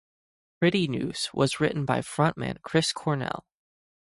[0.59, 3.45] "Pretty Noose" was written by frontman Chris Cornell.